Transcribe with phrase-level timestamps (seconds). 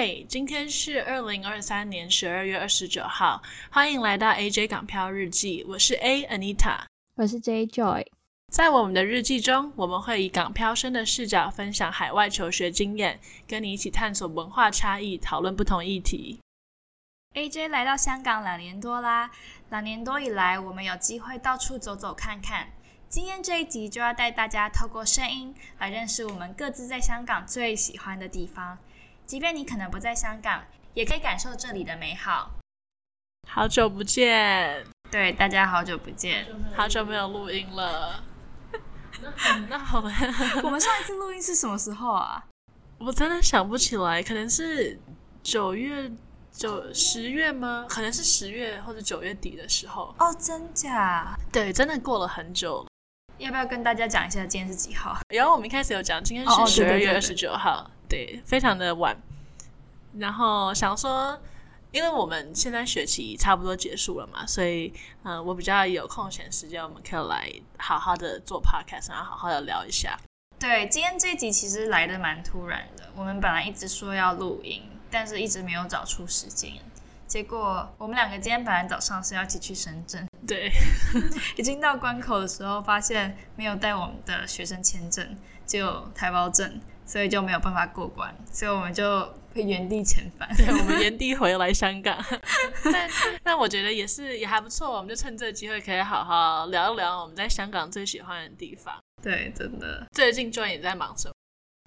[0.00, 5.62] 嗨，今天是二零二三年十二月二十九号，欢迎来到 AJ 港漂日记。
[5.68, 6.84] 我是 A Anita，
[7.16, 8.06] 我是 J Joy。
[8.50, 16.40] 在我们的日记中，我们会以港漂生的视角分享海外求学经验，跟你一起探索文化差异，讨论不同议题。
[17.34, 19.30] AJ 来到香港两年多啦，
[19.68, 22.70] 两年多以来，我们有机会到处走走看看。
[23.10, 28.78] 今天这一集就要带大家透过声音来认识我们各自在香港最喜欢的地方。
[29.30, 32.50] 即便你可能不在香港，也可以感受这里的美好。
[33.48, 36.44] 好久不见，对，大家好久不见，
[36.74, 38.24] 好久没有录音了。
[39.70, 40.10] 那好吧，
[40.64, 42.44] 我们上一次录音是什么时候啊？
[42.98, 44.98] 我真的想不起来，可能是
[45.44, 46.10] 九月、
[46.50, 47.86] 九十月吗？
[47.88, 50.12] 可能是十月或者九月底的时候。
[50.18, 51.38] 哦，真假？
[51.52, 52.84] 对，真的过了很久。
[53.38, 55.16] 要不要跟大家讲一下今天是几号？
[55.28, 57.84] 然后我们一开始有讲，今天是十二月二十九号。
[57.84, 57.99] 对，
[58.44, 59.16] 非常的晚。
[60.18, 61.40] 然后想说，
[61.92, 64.92] 因为我们现在学期差不多结束了嘛，所以
[65.22, 70.18] 嗯、呃，我比较有空闲时间，我们可以来好好的做 podcast，然后好好的聊一下。
[70.58, 73.04] 对，今天这一集其实来的蛮突然的。
[73.14, 76.72] 我们本来一直说要录音，但是一直没有找出时间。
[77.26, 80.68] 结果我们两个今天本来早上是要一起去深圳，对，
[81.56, 86.80] 已经到关口的时候，发现没有带我们的学生签证，只有台胞证。
[87.10, 90.48] 所以就没有办法过关，所以我们就会原地遣返。
[90.56, 92.16] 对，我们原地回来香港。
[92.92, 93.10] 但
[93.42, 98.94] 但我觉得也是也还不错，我们就趁这个机会可以好好聊一聊我们在香港最喜欢的地方。
[99.20, 100.06] 对，真的。
[100.12, 101.34] 最近 Joy 也在忙什么？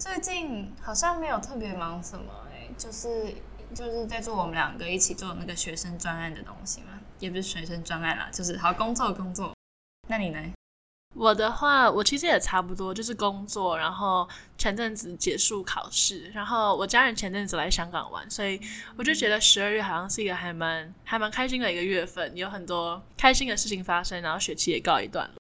[0.04, 3.34] 最近好像没有特别忙什么，哎，就是
[3.74, 9.54] 就是在做我们两个一起做那个学生专案的东西嘛，也不是学生专案啦，就是好工作工作。
[10.10, 10.40] 那你呢？
[11.16, 18.60] 我的话，我其实也差不多，就是工作，然后前阵子结束考试，然后我家人前阵子来香港玩，所以
[18.98, 25.36] 我就觉得十二月好像是一个还蛮还蛮开心的一个月份，有很多开心的事情发生，然后学期也告一段落。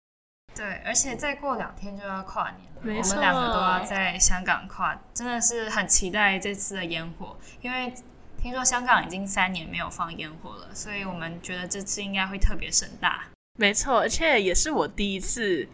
[0.55, 7.91] 对，而且再过两天就要跨年了，我们两个都要在香港跨，真的是很期待这次的烟火，因为
[8.39, 13.23] 听说香港已经三年没有放烟火了，所以我们觉得这次应该会特别盛大。
[13.59, 15.67] 没错，而且也是我第一次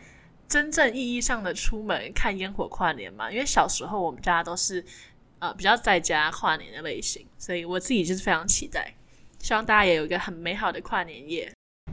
[0.49, 3.31] 真正意义上的出门看烟火跨年嘛。
[3.31, 4.83] 因为小时候我们家都是
[5.39, 8.93] 呃比较在家跨年的类型，所以我自己就是非常期待，
[9.39, 11.49] 希望大家也有一个很美好的跨年夜。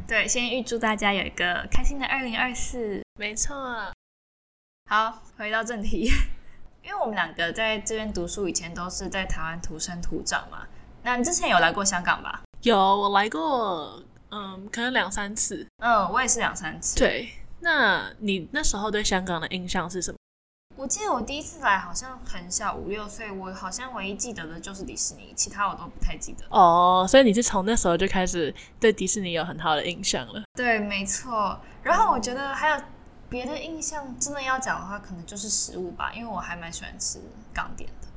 [0.08, 3.00] 对，先预祝大家有一个开心的二零二四。
[3.18, 3.92] 没错。
[4.91, 6.10] 好，回到正题，
[6.82, 10.66] 因为我们两个在这边读书以前都是在台湾土生土长嘛。
[11.04, 12.42] 那你之前有来过香港吧？
[12.62, 14.03] 有，我来过。
[14.31, 15.66] 嗯，可能两三次。
[15.78, 16.97] 嗯，我也是两三次。
[16.97, 20.19] 对，那你那时候对香港的印象是什么？
[20.76, 23.31] 我记得我第一次来好像很小，五六岁。
[23.31, 26.44] 我好像唯一记得的就是迪士尼，其他我都不太记得。
[26.50, 30.42] 哦，所以你是从那时候就开始对迪士尼有很好的印象了？
[30.54, 31.59] 对，没错。
[31.82, 32.82] 然后我觉得还有
[33.31, 37.20] 别的印象，真的要讲的话，可能就是食物吧，因为我还蛮喜欢吃
[37.54, 38.09] 港点的。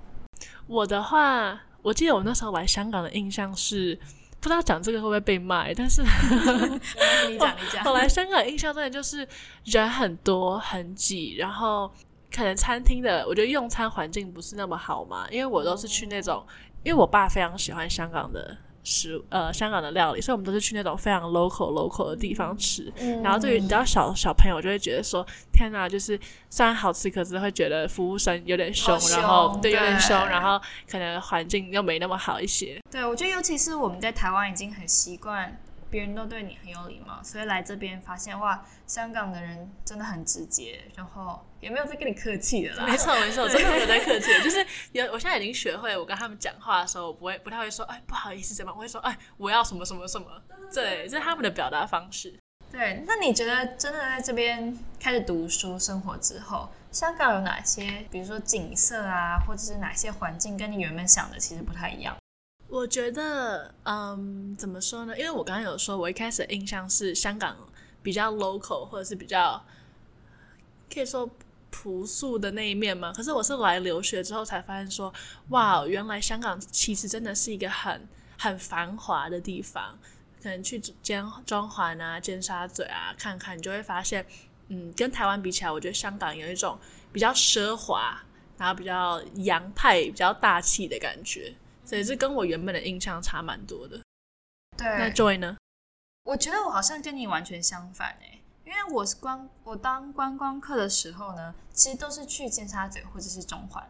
[0.67, 3.97] 我的话，我记得我那时候来香港的印象是。
[4.39, 7.83] 不知道讲这个会不会被骂，但是你讲你讲。
[7.83, 9.27] 后 来香港印象真的就是
[9.65, 11.91] 人很多很挤，然后
[12.33, 16.45] 可能餐厅的我觉得用餐环境不是那么好嘛，因为我都是去那种，
[16.83, 18.57] 因为我爸非常喜欢香港的。
[18.83, 22.91] 食呃香港的料理，所以我们都是去那种非常 local local 的地方吃。
[22.99, 26.19] 嗯、然后对于你知道小小朋友就会觉得说，天哪，就是
[26.49, 32.81] 虽然好吃，可是会觉得服务生有点凶，凶然后对，对有点凶，然后可能环境又没那么好一些。
[32.89, 35.59] 对，我觉得尤其是我们在台湾已经很习惯。
[35.91, 42.85] 别人都对你很有礼貌，所以来这边发现哇，香港的人真的很直接，然后也没有在跟你客气的啦。
[42.85, 50.27] 没错没错，真的没有在客气，就是有我现在已经学会，我跟他们讲话的时候，我不会不太会说哎不好意思怎么，我会说哎我要什么什么什么，
[50.73, 52.33] 对，这是他们的表达方式。
[52.71, 62.15] 对，那你觉得真的在这边开始读书生活之后，香港有哪些，比如说景色啊，或者是哪些环境跟你原本想的其实不太一样？
[62.67, 65.17] 我觉得，嗯，怎么说呢？
[65.17, 67.57] 因为我刚刚有说，我一开始的印象是香港
[68.03, 69.65] 比较 local，或者是比较
[70.93, 71.27] 可以说
[71.69, 73.13] 朴素的那一面嘛。
[73.13, 75.13] 可是我是来留学之后才发现说，
[75.49, 78.07] 哇，原来香港其实真的是一个很
[78.37, 79.97] 很繁华的地方。
[80.41, 84.25] 可能去尖中环啊、尖沙咀啊看看，你就会发现，
[84.69, 86.79] 嗯，跟台湾比起来，我觉得香港有一种
[87.11, 88.23] 比较奢华，
[88.57, 91.53] 然后比较洋派、比较大气的感觉。
[91.83, 93.99] 所以这跟我原本的印象差蛮多的。
[94.77, 95.57] 对，那 Joy 呢？
[96.23, 98.38] 我觉得我好像跟你完全相反诶，
[98.69, 103.83] 因为我是观我当观光客的时候呢，其实都是去尖沙咀或者是中环。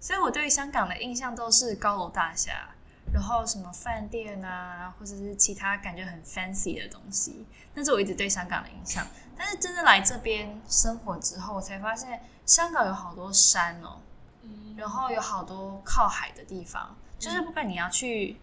[0.00, 2.70] 所以我对于香港的印象都是高楼大厦，
[3.12, 7.44] 然后什么饭店啊，或者是其他感觉很 fancy 的东西，
[7.74, 9.06] 那是我一直对香港的印象。
[9.36, 14.00] 但是真的来这边生活之后，我才发现香港有好多山哦，
[14.40, 18.38] 嗯，然后有好多靠海的地方，就是不管你要去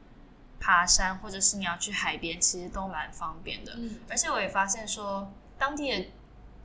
[0.59, 3.73] 爬山，或者是你要去海边，其实都蛮方便的。
[3.75, 6.07] 嗯，而且我也发现说，当地的。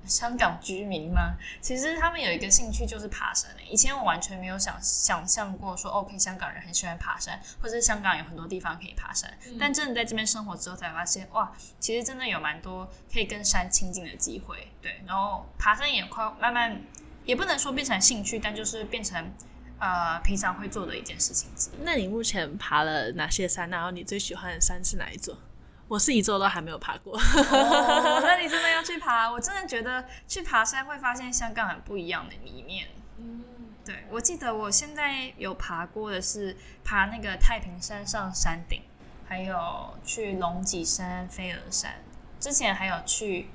[0.07, 1.35] 香港居民吗？
[1.63, 3.51] 其实他们有一个兴趣就是爬山。
[3.71, 9.33] 以前我完全没有想想象过说，OK，香港人很喜欢爬山，或者是香港有很多地方可以爬山。
[9.47, 9.57] 嗯。
[9.59, 11.51] 但真的在这边生活之后，才发现哇，
[11.81, 14.71] 其实真的有蛮多可以跟山亲近的机会。
[14.83, 16.83] 对，然后爬山也快慢慢，
[17.25, 19.33] 也不能说变成兴趣，但就是变成
[19.79, 21.51] 呃平常会做的一件事情。
[21.83, 23.71] 那你目前爬了哪些山？
[23.71, 25.39] 然后你最喜欢的山是哪一座？
[25.87, 27.17] 我是一座都还没有爬过。
[27.17, 29.31] 哦， 那你真的要去爬？
[29.31, 32.89] 我真的觉得去爬山会发现香港很不一样的一面。
[33.19, 33.45] 嗯，
[33.85, 38.83] 对，我记得我现在有爬过的是爬那个太平山上山顶，
[39.29, 42.03] 还有去龙脊山、飞鹅山，
[42.41, 43.51] 之前还有去，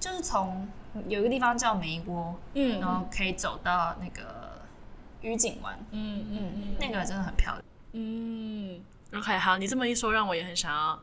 [0.00, 0.66] 就是从
[1.08, 4.62] 有一个地方叫梅窝，嗯，然后可以走到那个
[5.20, 7.64] 愉景湾，嗯嗯嗯，那个真的很漂亮。
[7.92, 8.82] 嗯
[9.14, 11.00] ，OK，好，你这么一说，让我也很想要。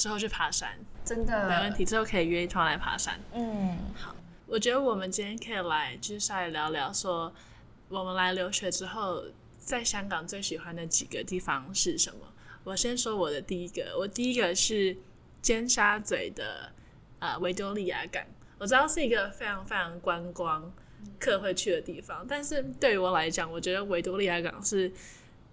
[0.00, 1.84] 之后去爬山，真的没问题。
[1.84, 3.20] 之后可以约一团来爬山。
[3.34, 4.16] 嗯，好。
[4.46, 7.30] 我觉得我们今天可以来，就是稍微聊聊说，
[7.90, 9.22] 我们来留学之后，
[9.58, 12.20] 在香港最喜欢的几个地方是什么？
[12.64, 14.96] 我先说我的第一个，我第一个是
[15.42, 16.72] 尖沙咀的
[17.18, 18.24] 呃维多利亚港。
[18.56, 20.72] 我知道是一个非常非常观光
[21.18, 24.90] 客会去的地方，但是对于我来讲，我觉得维多利亚港是。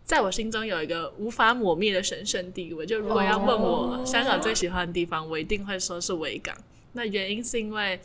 [0.07, 2.85] 在我心中有一个无法抹灭的神圣地位。
[2.85, 6.55] 就如果要问我香港最喜欢的地方，我一定会说是维港。
[6.93, 7.99] 那原因是因为，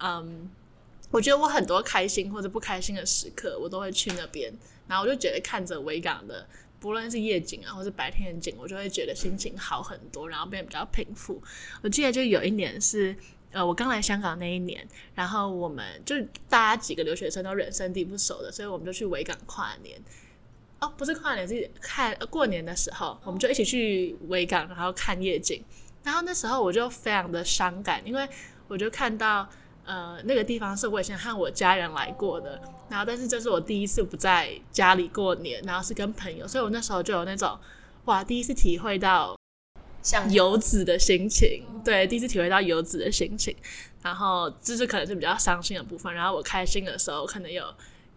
[0.00, 0.50] 嗯，
[1.12, 4.52] 我觉得我很多开心或者不开心的时刻，我都会去那边。
[4.88, 6.44] 然后我就觉得看着维港的，
[6.80, 11.40] 不论是夜景啊，或是白天的景，我就会觉得心情好很多，然后变得比较平复。
[11.82, 13.14] 我记得就有一年是，
[13.52, 14.84] 呃，我刚来香港那一年，
[15.14, 16.16] 然后我们就
[16.48, 19.96] 大家几个留学生都人生地不熟的，所以我们就去维港跨年。
[20.80, 25.64] 哦，不是跨年，是看过年的时候，我们就一起去维港，然后看夜景。
[26.02, 28.28] 然后那时候我就非常的伤感，因为
[28.68, 29.48] 我就看到，
[29.86, 32.60] 呃，那个地方是我以前和我家人来过的，
[32.90, 37.58] 然后但是这是我第一次不在家里过年，然后是跟朋友，所以我那时候就有那种，
[38.04, 39.34] 哇，第一次体会到
[40.02, 43.56] 像游子的心情，对，第一次体会到游子的心情。
[44.02, 47.64] 然后这是可能是比较伤心的部分，然后我开心的时候可能有。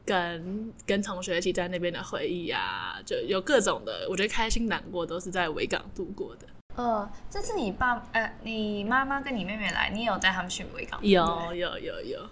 [0.07, 6.48] 跟跟同学一起在那边的回忆啊，就有各种的，我觉得开心难过都是在维港度过的。
[6.75, 11.06] 呃，这次你爸呃，你妈妈跟你妹妹来，你有带他们去维港？
[11.06, 12.30] 有有有有，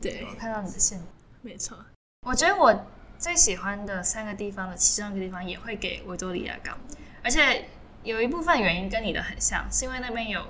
[0.00, 0.98] 对，我看到你的信，
[1.42, 1.78] 没错。
[2.26, 6.76] 我觉得我最喜欢的三个地方的其中一个地方也会给维多利亚港，
[7.22, 7.68] 而且
[8.02, 10.44] 有一部分原因跟你的很像，是因为那边有。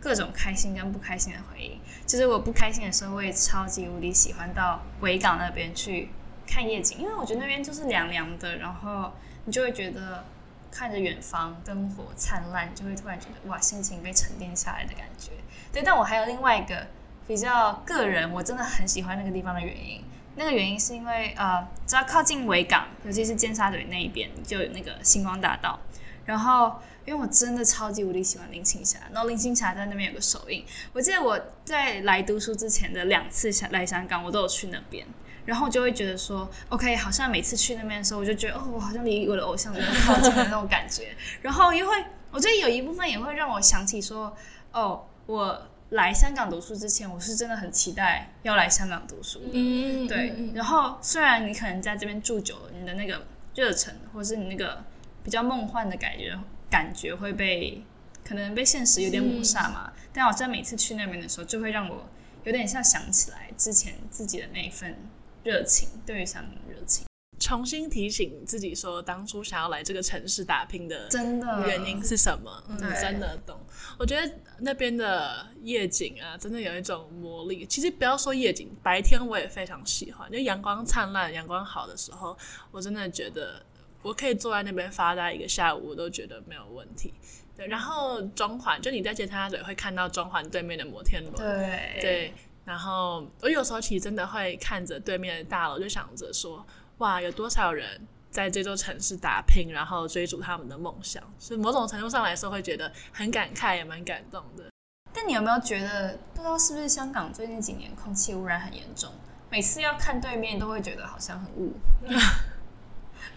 [0.00, 6.08] 各种开心跟不开心的回忆，其实我不开心的时候，我也超级无敌喜欢到维港那边去
[6.46, 9.12] 看夜景，因为我觉得那边就是凉凉的，然后
[9.44, 10.24] 你就会觉得
[10.70, 15.32] 看着远方灯火灿烂，就会突然觉得哇，心情被沉淀下来的感觉。
[15.70, 16.86] 对，但我还有另外一个
[17.28, 20.02] 比较个人，我真的很喜欢那个地方的原因，
[20.36, 25.78] 那个原因是因为呃，只要靠近维港，尤其是尖沙咀那一边，就有那个星光大道，
[26.24, 26.80] 然后。
[27.10, 30.64] 因为我真的超级无敌喜欢林青霞，然后林青霞在那边有个首映。
[30.92, 35.04] 我记得我在来读书之前的两次来香港，我都有去那边，
[35.44, 41.08] 然后就会觉得说，OK，好像每次去那边的时候，我就觉得哦，我好像离我的偶像真的靠近的那种感觉。
[41.42, 44.32] 然后因为我觉得有一部分也会让我想起说，
[44.70, 49.50] 哦，我来香港读书之前，我是真的很期待要来香港读书的。
[49.52, 50.52] 嗯，对。
[50.54, 53.26] 然后虽然你可能在这边住久了，你的那个
[53.56, 54.84] 热忱，或是你那个
[55.24, 56.38] 比较梦幻的感觉。
[56.70, 57.82] 感觉会被
[58.24, 62.08] 可能被现实有点抹杀嘛，但我在每次去那边的时候，就会让我
[62.44, 64.96] 有点像想起来之前自己的那一份
[65.42, 67.06] 热情，对于香港的热情，
[67.40, 72.62] 重新提醒自己说，当初想要来这个城市打拼的真的原因是什么？
[72.68, 73.58] 嗯，真的懂。
[73.98, 77.66] 我觉得那边的夜景啊，真的有一种魔力。
[77.66, 82.38] 其实不要说夜景，白天我也非常喜欢，就阳光灿烂、阳光好的时候，
[82.70, 83.60] 我真的觉得。
[84.02, 87.12] 我可以坐在那边发呆一个下午，我都觉得没有问题。
[87.56, 91.34] 对，然后中环，就你在尖沙咀会看到中环对面的摩天轮。
[91.34, 92.34] 对对。
[92.64, 96.64] 然后我有时候其实真的会看着对面的大楼，就想着说：
[96.98, 101.22] 哇，有多少人在这座城市打拼，然后追逐他们的梦想。
[101.38, 104.64] 所以某种程度上来说，会觉得很感慨，也蛮感动的。
[105.12, 109.12] 但你有没有觉得，不知道是不是香港最近几年空气污染很严重？
[109.50, 111.74] 每次要看对面，都会觉得好像很雾。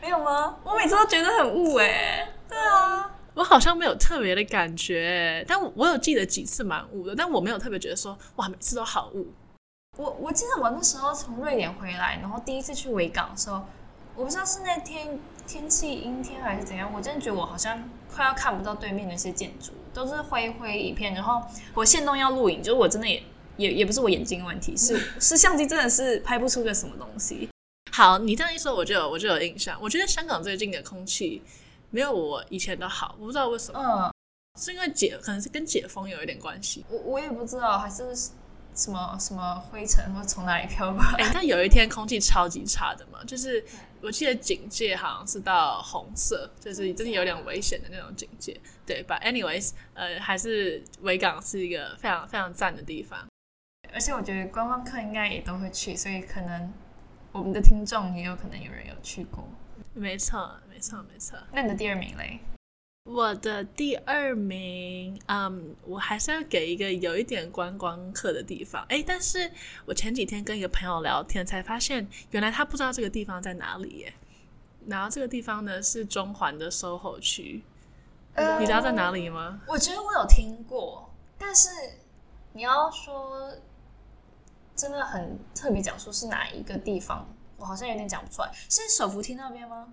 [0.04, 0.58] 没有吗？
[0.66, 2.28] 我每次都觉得很雾哎、欸。
[2.50, 9.32] 对啊，我好像没有特别的感觉，但我我有记得几次蛮雾的，但我没有特别觉得说哇，每次都好雾。
[9.98, 13.62] 我我记得我那时候从瑞典回来，然后第一次去维港的时候，
[14.14, 15.18] 我不知道是那天
[15.48, 17.82] 天气阴天还是怎样，我真的觉得我好像
[18.14, 21.14] 快要看不到对面那些建筑，都是灰灰一片。
[21.14, 21.42] 然后
[21.74, 23.24] 我现动要录影，就是我真的也
[23.56, 27.48] 也也不是我眼睛的问题，是 是相机真的是拍不出个什么东西。
[27.94, 29.78] 好，你这样一说，我就有我就有印象。
[29.80, 31.44] 我觉得香港最近的空气
[31.92, 33.80] 没有我以前的好，我不知道为什么。
[33.80, 34.12] 嗯，
[34.60, 36.84] 是因为解可能是跟解封有一点关系。
[36.90, 38.04] 我我也不知道，还是。
[38.76, 41.10] 什么什么灰尘或从哪里飘过来？
[41.20, 43.64] 哎、欸，但有一天空气超级差的嘛，就是
[44.02, 48.60] 我记得警戒好像是到红色，就是真的有点危险的那种警戒。
[48.84, 53.28] 对，But anyways，呃，还是维港是一个非常非常赞的地方。
[53.94, 56.74] 而且我觉得观光客应该也都会去，所以可能
[57.34, 59.44] 我们的听众也有可能有人有去过。
[59.94, 61.38] 没错，没错，没错。
[61.52, 62.40] 那你的第二名嘞？
[63.06, 68.86] 我的第二名，嗯，我还是要给一个有一点观光客的地方。
[68.88, 69.52] 诶，但是
[69.86, 74.14] 我前几天跟一个朋友聊天，才发现原来他不知道这个地方在哪里耶。
[74.88, 77.64] 然后这个地方呢是中环的 SOHO 区，
[78.36, 79.60] 呃，你知道在哪里吗？
[79.68, 81.70] 我觉得我有听过，但是
[82.54, 83.52] 你要说
[84.76, 87.28] 真的很特别讲说是哪一个地方，
[87.58, 88.52] 我好像有点讲不出来。
[88.70, 89.88] 是手扶梯那边吗？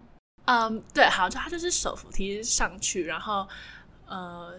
[0.46, 3.46] 嗯，um, 对，好，就它就是手扶梯上去，然后
[4.06, 4.58] 呃，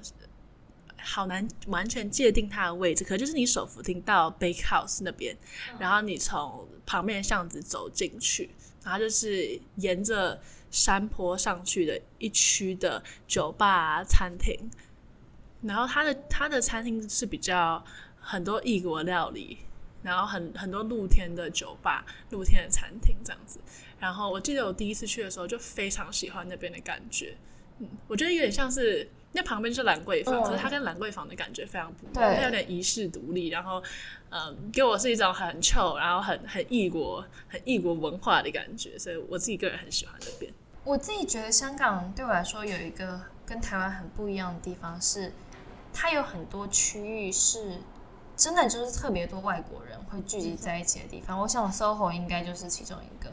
[1.02, 5.36] 好难完全界定它的位置，可就是你手扶梯到 Bake House 那边，
[5.80, 8.52] 然后你从旁边的巷子走进去，
[8.84, 14.56] 然后就是沿着山坡上去的一区的酒吧啊、餐厅，
[15.64, 17.84] 然后它的它的餐厅是比较
[18.20, 19.58] 很多异国料理，
[20.04, 23.60] 然后很很多露天的酒吧、露天的餐厅这样子。
[24.00, 27.36] 然后我记得我第一次去的时候就非常喜欢那边的感觉，
[27.80, 33.82] 嗯，我觉得有点像是那旁边是兰桂坊，可、嗯、是它跟兰桂坊的感觉非常不一样，它有点遗世独立，然后
[34.32, 40.52] 嗯，给我是一种很 chill，然后很很异国、很异国文化的感觉，所以我自己个人很喜欢那边。
[40.84, 45.32] 我自己觉得香港对我来说有一个跟台湾很不一样的地方是，
[45.94, 47.78] 它有很多区域是
[48.42, 53.32] 真的就是特别多外国人会聚集在一起的地方，嗯、我想 SOHO 应该就是其中一个。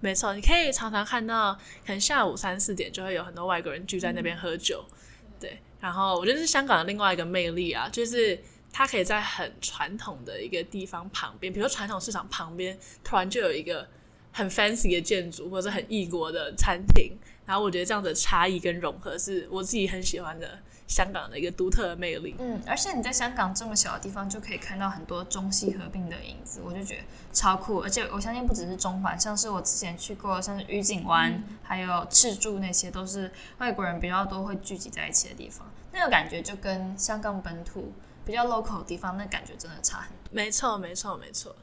[0.00, 1.54] 没错，你可以常常看到，
[1.86, 4.84] 可能下午三四点就会有很多外国人聚在那边喝酒，
[5.22, 5.60] 嗯、对。
[5.78, 8.42] 然后我觉得是香港的另外一个魅力啊，就是
[8.72, 13.86] 它可以在很传统的一个地方旁边，比如说传统市场旁边，突然就有一个
[14.32, 17.16] 很 fancy 的建筑，或者很异国的餐厅。
[17.46, 20.58] 然后我觉得这样的差异跟融合是我自己很喜欢的。
[20.90, 27.78] 香港的一个独特的魅力，嗯，而且你在香港这么小的地方就可以看到很多中西合并的影子，我就觉得超酷。
[27.78, 35.64] 而且我相信不只是中环，像是我之前去过，像是愉景湾，嗯、还有赤柱那些，都是外国人比较多会聚集在一起的地方。
[35.92, 37.92] 那个感觉就跟香港本土
[38.24, 40.30] 比较 local 的地方，那感觉真的差很多。
[40.32, 41.54] 没错，没错，没错。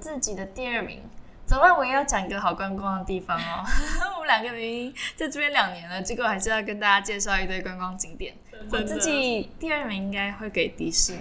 [0.00, 1.02] 自己的第二名，
[1.46, 1.76] 怎么办？
[1.76, 3.64] 我也要讲一个好观光的地方哦。
[4.16, 8.34] 我们两个明明在这边两年了，结果还是要跟大家介绍一堆观光景点。
[8.72, 11.20] 我自己第二名应该会给迪士尼。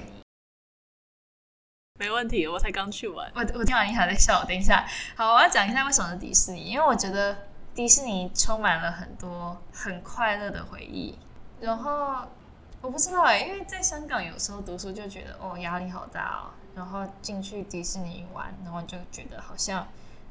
[1.99, 3.29] 没问题，我才刚去完。
[3.35, 4.85] 我我听完你还在笑，等一下。
[5.15, 7.35] 好，我要讲一下为什么是迪士尼，因为我觉得
[7.75, 11.19] 迪士尼充满了很多很快乐的回忆。
[11.59, 12.25] 然后
[12.79, 16.55] 我不知道哎，因为在香港有时候读书就觉得哦，压力好大哦。
[16.79, 19.85] 然后进去迪士尼玩，然后就觉得好像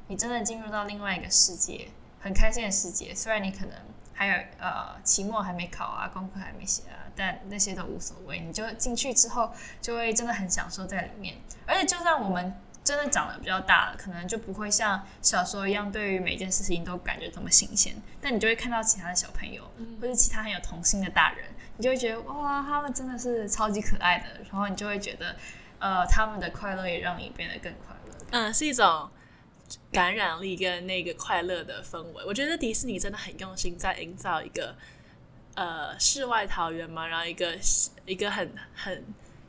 [0.07, 1.89] 你真的进入到另外一个世界，
[2.23, 3.15] 很开心的世界。
[3.15, 3.75] 虽然你可能
[4.15, 8.41] 还有呃期末还没考啊，功课还没写啊，但那些都无所谓。
[8.41, 9.53] 你就进去之后，
[9.83, 11.37] 就会真的很享受在里面。
[11.67, 17.95] 而且就算我们真的长得比较大了，可能就不会像小时候一样，对于每件事情都感觉这么新鲜。
[18.23, 21.45] 但你就会看到其他的小朋友，或者其他很有童心的大人，
[21.77, 24.25] 你就会觉得哇，他们真的是超级可爱的。
[24.51, 25.37] 然后你就会觉得。
[25.81, 28.27] 呃，他们的快乐也让你变得更快乐。
[28.31, 29.09] 嗯，是一种
[29.93, 32.25] 感染力跟那个快乐的氛围。
[32.27, 34.75] 我觉得迪士尼真的很用心在营造一个
[35.55, 37.57] 呃世外桃源嘛，然后一个
[38.07, 39.05] 一个很很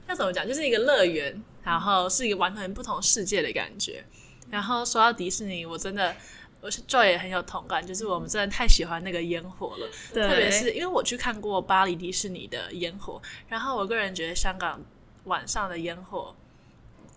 [0.08, 4.04] 要怎么讲，就是一个乐园，然后是一个完全不同世界的感觉。
[4.52, 6.16] 然后说到迪士尼，我真的
[6.62, 14.80] 我是 Joy 也很有同感，就是我们真的太喜欢那个烟火了，特别是因为我去看过巴黎迪士尼的烟火，然后我个人觉得香港。
[15.26, 16.36] 晚上的烟火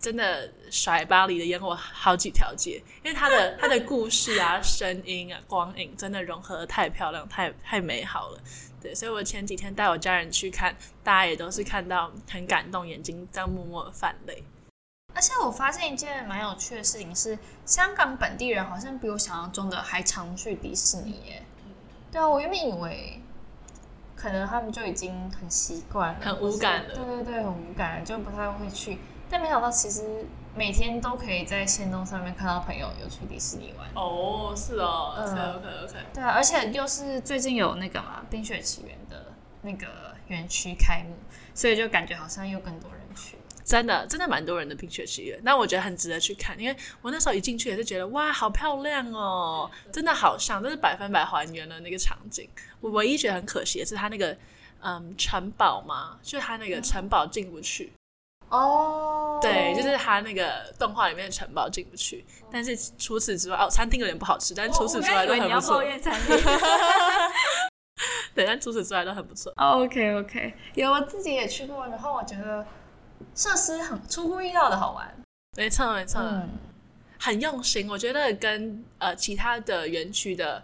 [0.01, 8.41] 真的甩巴黎的烟火好几条街，因为它的 它的故事啊、声音啊、光影真的融合得太漂亮、太太美好了。
[8.81, 14.43] 对，所以我前几天带我家人去看，大家也都是看到很感动，眼睛在默默的泛泪。
[15.15, 21.45] 而且我发现一件蛮有趣的事情是，香港本地人好像比我想象中的还常去迪士尼耶。
[22.11, 23.21] 对啊，我原本以为
[24.23, 26.95] 可能他们就已经很习惯了，很无感了。
[26.95, 28.99] 对对对，很无感，就不太会去。
[29.29, 30.25] 但没想到，其实
[30.55, 33.89] 每天都可以在线动上面看到朋友有去迪士尼玩。
[33.97, 35.95] 哦，是哦，嗯，OK OK OK。
[36.15, 39.89] 对啊，而且又是最近有那个嘛《冰雪奇缘》的那个
[40.29, 41.17] 园区开幕，
[41.53, 43.02] 所以就感觉好像又更多人去。
[43.65, 52.49] 真的，真的蛮多人的《冰雪奇缘》，那我觉得很值得去看，因为我那时候一进去也是觉得哇，好漂亮哦，真的好像，真是百分百还原了那个场景。
[52.81, 54.37] 我唯一觉得很可惜的是，它那个
[54.81, 57.93] 嗯城堡嘛，就是它那个城堡进不去。
[58.49, 65.49] 哦，对，就是他那个动画里面的城堡进不去，但是除此之外，哦，餐厅有点不好吃，但是除此之外都很不错。
[65.49, 66.37] 你要抱怨餐厅？
[68.35, 69.51] 对，但除此之外都很不错。
[69.57, 72.67] OK OK，有我自己也去过，然后我觉得
[73.35, 75.15] 设施很出乎意料的好玩。
[75.57, 76.49] 没错没错，嗯，
[77.19, 77.89] 很用心。
[77.89, 80.63] 我觉得跟呃其他的园区的。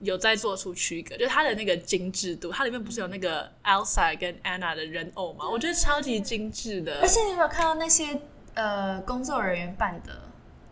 [0.00, 5.44] 有在做出区隔，就是它的那个精致度，它里面不是有那个 Elsa 跟 Anna 的人偶吗？
[5.50, 7.00] 我觉得超级精致的。
[7.00, 8.16] 而且你有没有看到那些
[8.54, 10.22] 呃工作人员扮的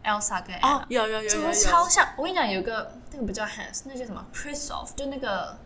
[0.04, 0.78] Elsa 跟 Anna？
[0.78, 2.08] 哦，有有有有，有，有，超像。
[2.16, 5.58] 我跟你讲，有个那个不叫 Hans，那叫什么 Kristoff，就那个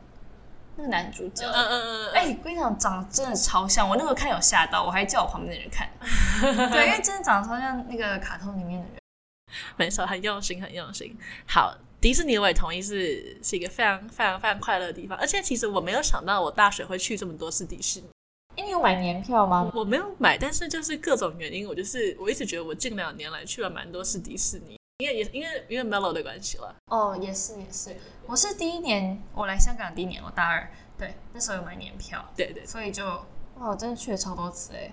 [0.76, 1.46] 那个男主角。
[1.46, 2.12] 嗯嗯嗯。
[2.12, 3.88] 哎、欸，我跟你讲，长得真的超像。
[3.88, 5.88] 我那时候看有吓到，我还叫我旁边的人看。
[6.70, 8.96] 对，因为真的长得超像那个卡通里面的人。
[9.76, 11.16] 没错，很用心，很用心。
[11.46, 11.76] 好。
[12.00, 18.08] 迪士尼我也同意是是一个非常非常非常快乐的地方，而且其实我没有想到我大学会去这么多次迪士尼。
[18.56, 19.70] 欸，你有买年票吗？
[19.74, 26.74] 我没有买，但是就是各种原因，我就是我一直觉得我近两年来去了蛮多次迪士尼，因为也因为因为 Mellow 的关系了。
[26.86, 33.06] 哦，也是也是，我是第一年我来香港第一年，我大二，对，那时候有买年票，对对，所以就
[33.58, 34.92] 哇，我真的去了超多次哎，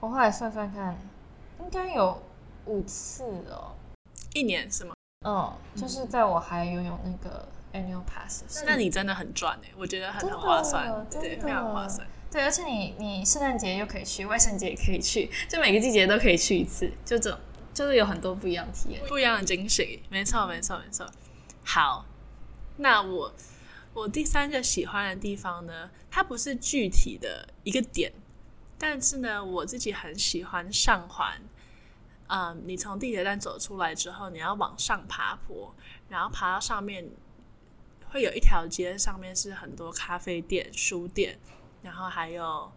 [0.00, 0.98] 我后来算算看，
[1.60, 2.20] 应该有
[2.64, 3.72] 五次哦，
[4.34, 4.94] 一年是吗？
[5.24, 12.06] 嗯，就是在我还拥有那个 annual pass，那你真的很赚哎，我觉得很很划算，对，非常划算。
[12.30, 17.38] 对，而且你你圣诞节又可以去，万圣节也可以去，就每个季节都可以去一次，就这种，
[17.76, 20.02] 就是有很多不一样的体验，不一样的惊喜。
[20.08, 21.06] 没错，没错，没错。
[21.62, 22.06] 好，
[22.78, 23.34] 那我
[23.92, 28.10] 我第三个喜欢的地方呢，它不是具体的一个点，
[28.78, 31.38] 但是呢，我自己很喜欢上环。
[32.28, 35.74] 嗯，你从地铁站走出来之后，你要往上爬坡，
[36.08, 37.06] 然后爬到上面，
[38.08, 41.38] 会有一条街，上面是很多咖啡店、书店，
[41.82, 42.72] 然后还有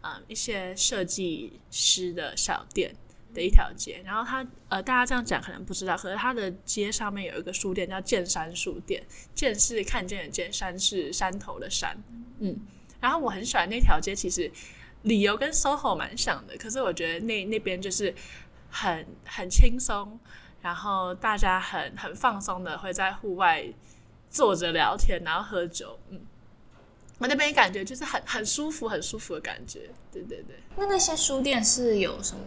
[0.00, 2.96] 嗯一些设计师的小店
[3.34, 4.02] 的一条街。
[4.04, 9.02] 然后它呃，大家这样讲可能不知道，可是它的街上面有一个书店叫见山书店，
[9.34, 11.96] 见是看见的见，山是山头的山。
[12.40, 12.56] 嗯，
[13.00, 14.50] 然后我很喜欢那条街，其实
[15.02, 18.14] 理由跟 SOHO 蛮像的，可是我觉得那那边就是。
[18.70, 20.20] 很很轻松，
[20.60, 23.66] 然后大家很很放松的会在户外
[24.28, 26.20] 坐着聊天，然后喝酒，嗯，
[27.16, 30.56] 我那边感觉就是很很舒服，很舒服的感觉，对对对。
[30.76, 32.42] 那那些书店是有什么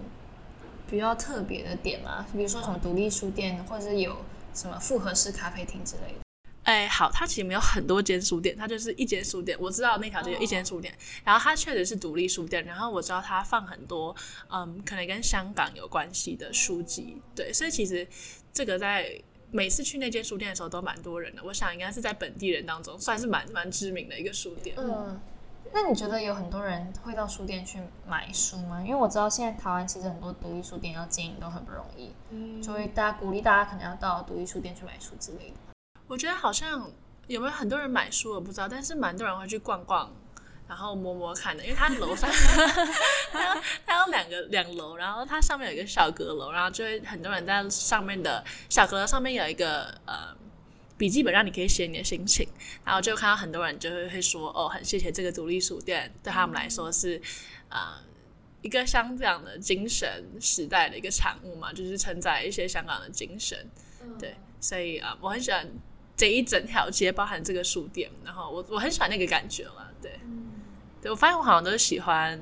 [0.92, 2.28] 比较特别的点吗？
[2.34, 4.18] 比如说什么独立书店，或者是有
[4.54, 6.20] 什么复合式咖啡厅之类的？
[6.64, 9.58] 哎，好，它其实没有很多间书店，它就是一间书店。
[9.60, 12.64] 我知道那条街有一间书店，哦、然后它确实是独立书店。
[12.66, 14.16] 然后我知道它放很多，
[14.50, 17.22] 嗯，可能跟香港有关系的书籍。
[17.34, 18.08] 对，所以其实
[18.54, 21.42] 这个在每次去那间书店的时候都蛮多人的。
[21.44, 24.76] 我想应该是在本地人当中算是蛮蛮知名的一个书店。
[24.78, 25.20] 嗯，
[25.74, 28.82] 那你觉得有很多人会到书店去买书吗？
[28.82, 35.56] 因为我知道现在台湾其实很多独立书店要经营都很不容易，嗯，所以大家鼓励大家可能要到独立书店去买书之类的。
[36.08, 36.90] 我觉得好像
[37.28, 40.12] 有没有很多人买书我不知道，但是蛮多人会去逛逛，
[40.68, 42.30] 然后摸摸看的，因为它楼上
[43.32, 50.36] 它有它有两个两楼，然后它上面有一个小阁楼，然后就会很多人在上面的小阁楼上面有一个呃
[51.02, 52.48] 笔记本，让你可以写你的心情，
[52.86, 57.20] 然后就看到很多人就会会说哦，很谢谢这个独立书店，对他们来说是
[57.70, 58.06] 啊、呃、
[58.62, 63.68] 一个香港的精神时代的一个产物嘛，就是承载一些香港的精神，
[64.20, 65.68] 对，所以啊、呃，我很喜欢。
[66.14, 70.52] 这一整条街包含这个书店，然后我我很喜欢那个感觉嘛，对，嗯、
[71.02, 72.40] 对我发现我好像都喜欢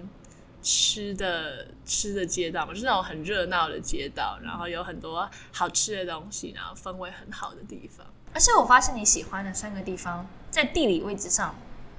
[0.62, 8.06] 吃的吃的街道嘛，就是那种很热闹的街道，然后有很多好吃的东西，然后氛围很好的地方。
[8.34, 11.56] 而且我发现你喜欢的三个地方在地理位置上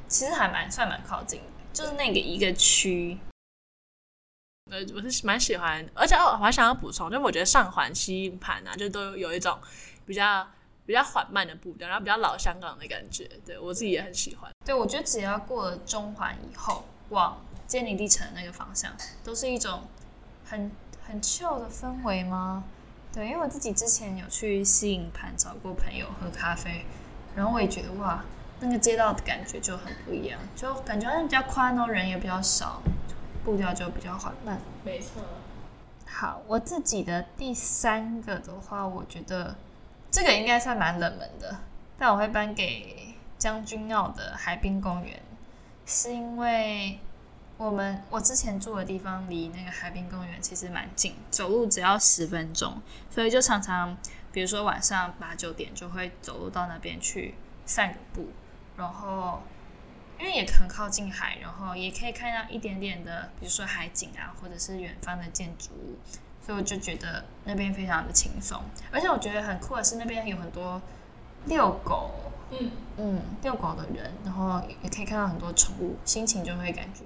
[0.08, 3.18] 其实还蛮算蛮靠近的，就是那个一个区。
[4.70, 9.58] 呃，我是蛮喜欢，而且我还想要补充，就我觉得上环、西营盘啊，就都有一种
[10.06, 10.46] 比较
[10.86, 13.28] 比较缓慢的步调，然后比较老香港的感觉。
[13.44, 14.50] 对我自己也很喜欢。
[14.64, 18.92] 对，我觉得只要过了中环以后，往坚尼地城那个方向，
[19.24, 19.88] 都是一种
[20.44, 20.70] 很
[21.04, 22.62] 很 chill 的氛围吗？
[23.12, 26.84] 对，因为我自己之前有去西营盘找过朋友喝咖啡，
[27.34, 28.24] 然后我也觉得哇，
[28.60, 32.80] 那个街道的感觉就很不一样，就感觉好像比较宽哦，人也比较少。
[33.42, 35.22] 步调就比较缓慢，没错。
[36.04, 39.56] 好，我自己的第三个的话，我觉得
[40.10, 41.56] 这个应该算蛮冷门的，
[41.98, 45.18] 但我会颁给将军澳的海滨公园，
[45.86, 46.98] 是因为
[47.60, 53.94] 我们我之前住的地方离那个海滨公园其实蛮近，走路只要十分钟，所以就常常
[54.32, 57.34] 比如说晚上八九点就会走路到那边去
[57.66, 58.28] 散个步，
[58.76, 59.42] 然后。
[60.18, 65.96] 因为也很靠近海，然后也可以看到一点点的，比如说海景啊，或者是远方的建筑物，
[66.44, 68.60] 所以我就觉得那边非常的轻松。
[68.92, 70.78] 而且我觉得很酷的是，那边有很多
[71.46, 72.10] 遛狗，
[72.50, 77.00] 嗯嗯，遛狗的人，然后也可以看到很多宠物，心情就会感觉。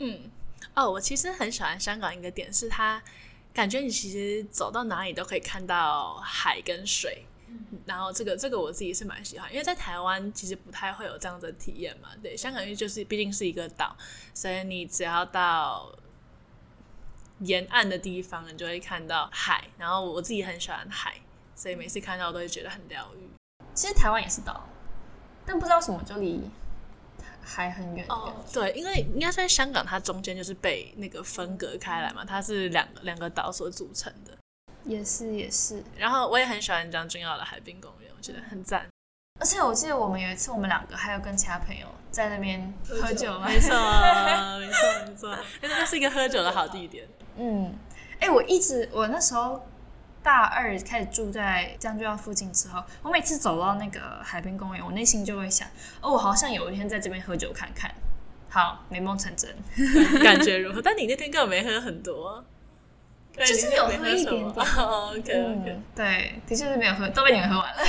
[0.00, 0.30] 嗯，
[0.74, 3.02] 哦，我其实很喜欢香港一个点，是它
[3.54, 7.24] 感觉你其实走到哪里都可以看到海跟水。
[7.84, 12.10] 然后这个这个我自己是蛮喜欢，因为在台湾其实不太会有这样的体验嘛。
[12.22, 13.96] 对，香港因为就是毕竟是一个岛，
[14.32, 15.92] 所以你只要到
[17.40, 19.64] 沿岸的地方，你就会看到海。
[19.76, 21.16] 然后我自己很喜欢海，
[21.56, 23.28] 所以每次看到都会觉得很疗愈。
[23.74, 24.68] 其实台湾也是岛，
[25.44, 26.48] 但不知道什么就离
[27.50, 28.06] 海很远。
[28.08, 34.36] 哦，对，因为应该在香港，它中间就是被那个分隔开来嘛，它是两个两个岛所组成的。
[34.84, 38.86] 也是也是，然后我也很喜欢将军澳的海滨公园，我觉得很赞。
[39.38, 43.70] 而且我记得我们有一次，我们两个还有跟其他朋友在那边喝酒，没错，
[44.58, 47.06] 没错，没 错，那是一个喝酒的好地点。
[47.36, 47.74] 嗯，
[48.20, 49.66] 哎、欸，我一直我那时候
[50.22, 55.66] 大二开始住在将军澳附近之后，我每次走到那个海滨公园，我内心就会想，
[56.00, 57.90] 哦，我好像有一天在这边喝酒看看。
[58.48, 59.54] 好，美梦成真，
[60.22, 60.82] 感觉如何？
[60.82, 62.44] 但你那天根本没喝很多。
[63.32, 67.80] 就是有喝一点点， OK OK，对，的确是没有喝，都被你们喝完了。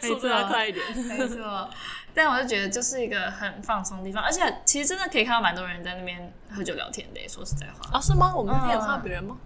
[0.00, 1.68] 速度要快一点，没错。
[2.14, 7.28] 但我就觉得就是一个很放松的地方，而且其实真的可以看到蛮多人在那边喝酒聊天的。
[7.28, 8.32] 说实在话，啊，是吗？
[8.34, 9.36] 我们那天有看到别人吗？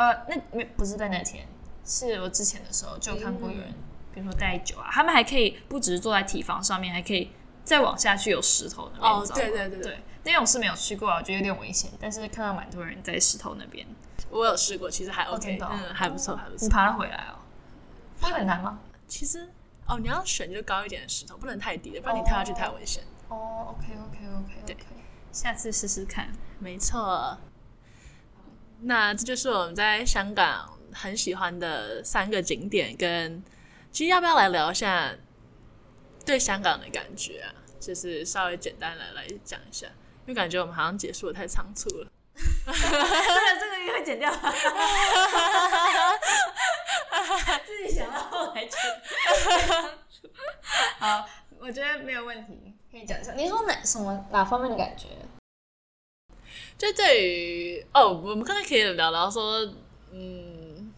[0.00, 1.46] 呃，那没不是在那天，
[1.84, 3.74] 是我之前的时候就看过有人，
[4.14, 7.30] 比如说带酒啊，他们还可以不只是坐在体房上面，还可以
[7.64, 9.12] 再往下去有石头那边。
[9.12, 9.98] 哦，对对对对。
[10.24, 11.90] 那种是没有去过，我觉得有点危险。
[12.00, 13.86] 但是看到蛮多人在石头那边，
[14.30, 16.66] 我有试过，其实还 OK，哦嗯，还不错，还不错。
[16.66, 17.36] 你爬得回来哦？
[18.22, 18.78] 会很难吗？
[19.06, 19.50] 其实
[19.86, 23.02] 哦，你要选就高一点的石头，不能太低的，不然你跳下去太危险。
[23.28, 24.76] 哦，OK，OK，OK，对，
[25.30, 26.32] 下次试试看。
[26.58, 27.36] 没错。
[28.82, 33.42] 那这就是我们在香港很喜欢的三个景点，跟
[33.92, 35.14] 其实要不要来聊一下
[36.24, 37.52] 对香港的感觉啊？
[37.78, 39.86] 就是稍微简单来来讲一下。
[40.26, 42.78] 因为感觉我们好像结束的太仓促了，这个
[43.58, 44.30] 这个应该剪掉，
[47.66, 48.76] 自己想到后来就
[51.00, 51.26] 好，
[51.58, 53.32] 我觉得没有问题，可以讲一下。
[53.32, 55.06] 你说哪什么哪方面的感觉？
[56.80, 59.70] 就对于哦，我们刚才可以聊聊说，
[60.12, 60.90] 嗯，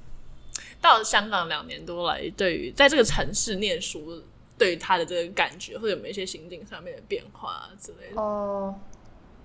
[0.81, 4.23] 到香港两年多来，对于在这个城市念书，
[4.57, 8.23] 对于他的这个感觉，会有没有一些心境上面的变化之类的？
[8.23, 8.73] 哦。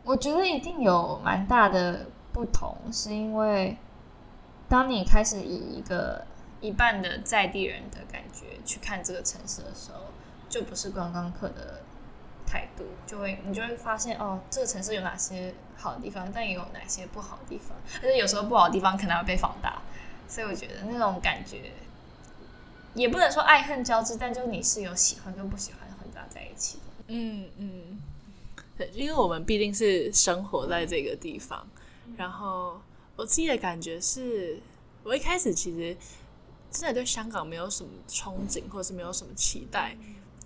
[0.03, 3.75] 我觉得一定有蛮大的不同，是因为
[4.69, 6.23] 当你开始以一个
[6.61, 10.01] 一半的在地人的感觉去看这个城市的时候，
[10.47, 11.81] 就不是观光客的
[12.47, 19.81] 态度，就会你就会发现哦，这个城市有哪些好的地方，但也有哪些不好的地方，而且有时候不好的地方可能会被放大，
[20.27, 21.71] 所以我觉得那种感觉
[22.95, 26.83] 也不能说爱恨交织，但就你是有喜欢跟不喜欢混杂在一起的。
[27.09, 28.01] 嗯嗯。
[28.77, 31.67] 对，因为我们毕竟是生活在这个地方，
[32.15, 32.79] 然后
[33.15, 34.61] 我自己的感觉是，
[35.03, 35.97] 我一开始其实
[36.69, 39.97] 真的对香港没有什么憧憬，或者是没有什么期待，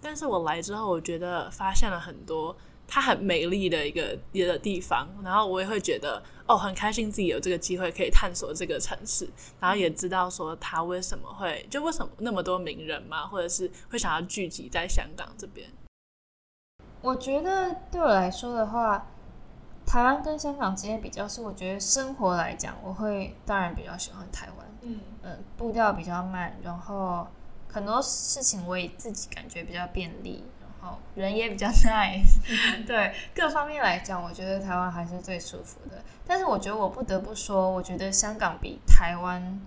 [0.01, 2.55] 但是我来之后，我觉得发现了很多
[2.87, 15.69] 它很美丽的一个一个地方，然后我也会觉得哦，很开心自己有这个机会可以探索这个城市，然后也知道说它为什么会就为什么那么多名人嘛，或者是会想要聚集在香港这边。
[17.01, 19.07] 我觉得对我来说的话，
[19.85, 24.67] 台湾跟香港之间比较是，我觉得生活来讲，我会当然比较喜欢台湾。
[24.81, 27.27] 嗯嗯，步调比较慢，然后
[27.71, 36.01] 很多事情我也自己感觉比较便利，然后人也比较 nice，对各方面来讲，我觉得台湾还是最舒服的。
[36.27, 39.59] 但是我觉得我不得不说，我觉得香港比台湾，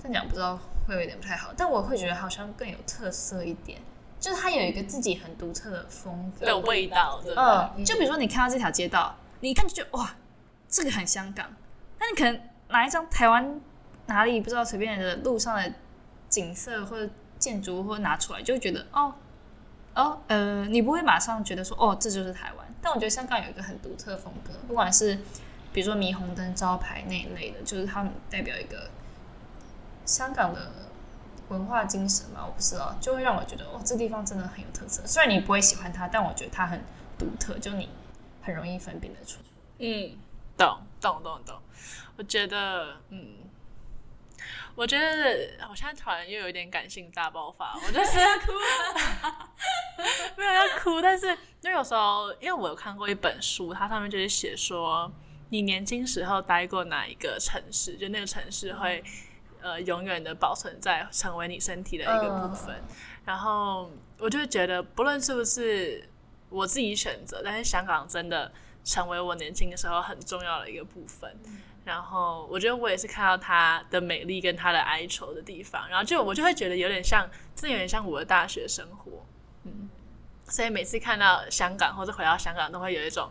[0.00, 3.80] 这样讲不知道会有一点不太好，但我会觉得好像更有特色一点，
[4.18, 7.20] 就是它有一个自己很独特的风格的味道。
[7.36, 10.14] 嗯，就比如说你看到这条街道，你一看就觉得哇，
[10.68, 11.46] 这个很香港。
[11.98, 13.60] 那你可能拿一张台湾
[14.06, 15.72] 哪里不知道随便的路上的
[16.32, 19.12] 景色或者建筑或者拿出来，就觉得哦。
[19.94, 22.66] 哦，呃，你不会马上觉得说，哦，这就是台湾。
[22.80, 25.18] 但我觉得香港有一个很独特风格，不管是
[25.70, 28.88] 比如说霓虹灯招牌那一类的，就是他们代表一个
[30.06, 30.72] 香港的
[31.50, 35.02] 文化精神嘛，我不知道，就会让我觉得，哦，这地方真的很有特色。
[35.04, 36.82] 虽然你不会喜欢它，但我觉得它很
[37.18, 37.90] 独特，就你
[38.40, 39.40] 很容易分辨得出。
[39.78, 40.16] 嗯，
[40.56, 41.56] 懂懂懂懂，
[42.16, 43.41] 我觉得，嗯。
[44.74, 49.50] 我觉得我现在突然又有一点感性大爆发，我就是 要哭了，
[50.36, 51.26] 没有要哭，但是
[51.60, 55.12] 因为有时候，因为我有看过一本书，它上面就是写说，
[55.50, 59.04] 你年轻时候待过哪一个城市，就那个城市会
[59.60, 62.82] 呃永远的保存在，成为你身体的一个部分。
[63.24, 66.08] 然后我就会觉得，不论是不是
[66.48, 68.50] 我自己选择，但是香港真的
[68.82, 71.36] 成为我年轻的时候很重要的一个部分。
[71.84, 79.26] 然后我觉得我也是看到它的美丽跟它的哀愁的地方，然后就我就会觉得有点像，这有点像我的大学生活，
[79.64, 79.88] 嗯，
[80.44, 83.28] 所以每次看到香港或者回到香港，都会有一种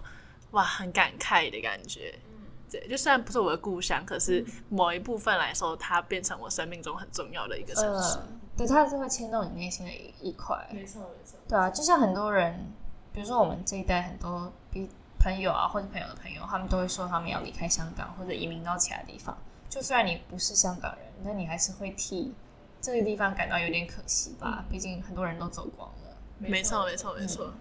[0.52, 12.74] 哇很感慨的感觉，嗯，对，就虽然不是我的故乡，可是某一部分来说，它变成我生命中很重要的一个城市，呃、对，它是会牵动你内心的一一块，没错没错，对啊，就像很多人，
[13.14, 14.90] 比如说我们这一代很多比。
[15.22, 19.38] 朋友啊，或者朋友的朋友，他们都会说他们要离开香港或者移民到其他地方。
[19.70, 22.34] 就虽然你不是香港人，那你还是会替
[22.82, 24.66] 这个地方感到有点可惜吧？
[24.70, 26.18] 毕竟很多人都走光了。
[26.40, 27.54] 没错，没错，没错。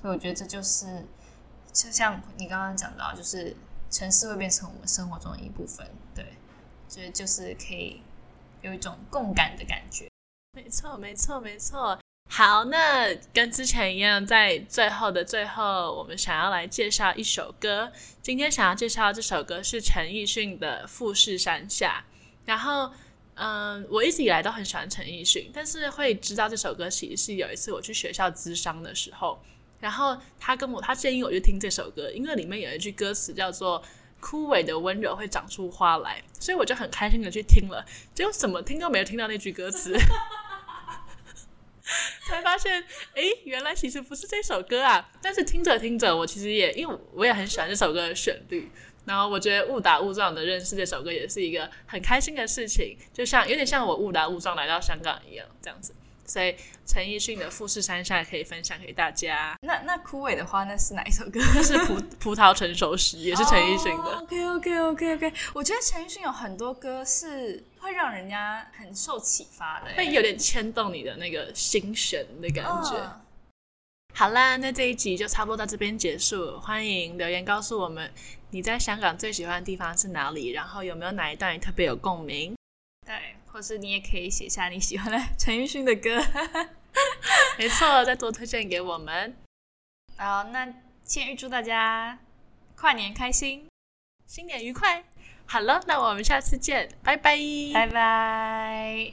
[0.00, 1.04] 所以我觉得这就是，
[1.72, 3.56] 就像你刚刚讲到，就是
[3.90, 5.86] 城市会变成我们生活中的一部分。
[6.14, 6.34] 对，
[6.88, 8.00] 觉得就是可以
[8.62, 10.08] 有一种共感的感觉。
[10.52, 11.98] 没错，没错，没错。
[12.36, 17.92] 好，那跟之前一样，在最后的最后，我们想要来介绍一首歌。
[18.22, 22.04] 今天想要介绍这首歌是陈奕迅的《富士山下》。
[22.44, 22.90] 然后，
[23.36, 29.40] 嗯，我一直以来都很喜欢陈奕迅，但是会知道这首歌其实是有一次我去学校咨商的时候，
[29.78, 33.80] 然后他跟我他建议我去听这首歌，因为里面有一句歌词叫做
[34.18, 39.96] “枯萎的温柔会长出花来”，所以我就很开心的去听了，结果怎么听都没有听到那句歌词。
[42.28, 42.82] 才发现，
[43.14, 45.10] 哎，原来其实不是这首歌啊！
[45.22, 48.70] 但是听着听着，我其实也因为我也很喜欢这首歌的旋律，
[49.04, 55.94] 然后我觉得误打误撞的认识这首歌也是一个很开心的事情，就像有点像我误打误撞来到香港一样，这样子。
[56.26, 56.54] 所以
[56.86, 59.56] 陈奕迅的《富士山下》可以分享给大家。
[59.62, 61.40] 那那枯萎的话，那是哪一首歌？
[61.62, 64.04] 是葡葡萄成熟时，也是陈奕迅的。
[64.04, 65.32] Oh, OK OK OK OK。
[65.52, 72.96] 我觉得陈奕迅有很多歌是会让人家很受启发的，会有点牵动你的那个心弦的感觉。
[72.96, 73.10] Uh.
[74.14, 76.60] 好啦，那这一集就差不多到这边结束。
[76.60, 78.10] 欢迎留言告诉我们
[78.50, 82.54] 你在香港最喜欢的地方是哪里，然后有没有哪一段你特别有共鸣？
[83.04, 83.14] 对。
[83.54, 86.20] 或是你也可以写下你喜欢的陈奕迅的歌，
[87.56, 89.36] 没错，再多推荐给我们。
[90.16, 90.66] 好，那
[91.04, 92.18] 先预祝大家
[92.74, 93.68] 跨年开心，
[94.26, 95.04] 新年愉快。
[95.46, 97.38] 好了，那我们下次见，拜拜，
[97.72, 99.12] 拜拜。